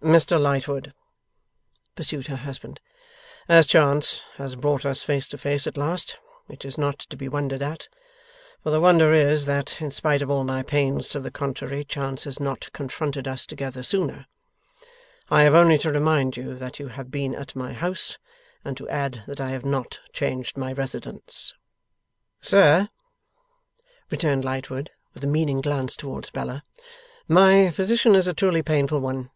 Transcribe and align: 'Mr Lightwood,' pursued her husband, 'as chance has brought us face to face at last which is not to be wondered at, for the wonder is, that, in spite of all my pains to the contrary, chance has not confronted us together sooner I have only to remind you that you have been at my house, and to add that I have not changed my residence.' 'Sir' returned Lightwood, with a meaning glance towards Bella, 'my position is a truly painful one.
'Mr 0.00 0.40
Lightwood,' 0.40 0.94
pursued 1.96 2.28
her 2.28 2.36
husband, 2.36 2.78
'as 3.48 3.66
chance 3.66 4.22
has 4.36 4.54
brought 4.54 4.86
us 4.86 5.02
face 5.02 5.26
to 5.26 5.36
face 5.36 5.66
at 5.66 5.76
last 5.76 6.16
which 6.46 6.64
is 6.64 6.78
not 6.78 7.00
to 7.00 7.16
be 7.16 7.26
wondered 7.28 7.60
at, 7.60 7.88
for 8.62 8.70
the 8.70 8.80
wonder 8.80 9.12
is, 9.12 9.46
that, 9.46 9.82
in 9.82 9.90
spite 9.90 10.22
of 10.22 10.30
all 10.30 10.44
my 10.44 10.62
pains 10.62 11.08
to 11.08 11.18
the 11.18 11.28
contrary, 11.32 11.82
chance 11.84 12.22
has 12.22 12.38
not 12.38 12.72
confronted 12.72 13.26
us 13.26 13.44
together 13.44 13.82
sooner 13.82 14.26
I 15.28 15.42
have 15.42 15.56
only 15.56 15.76
to 15.78 15.90
remind 15.90 16.36
you 16.36 16.54
that 16.54 16.78
you 16.78 16.86
have 16.86 17.10
been 17.10 17.34
at 17.34 17.56
my 17.56 17.72
house, 17.72 18.16
and 18.64 18.76
to 18.76 18.88
add 18.88 19.24
that 19.26 19.40
I 19.40 19.50
have 19.50 19.64
not 19.64 19.98
changed 20.12 20.56
my 20.56 20.72
residence.' 20.72 21.52
'Sir' 22.40 22.90
returned 24.08 24.44
Lightwood, 24.44 24.90
with 25.14 25.24
a 25.24 25.26
meaning 25.26 25.60
glance 25.60 25.96
towards 25.96 26.30
Bella, 26.30 26.62
'my 27.26 27.72
position 27.74 28.14
is 28.14 28.28
a 28.28 28.32
truly 28.34 28.62
painful 28.62 29.00
one. 29.00 29.32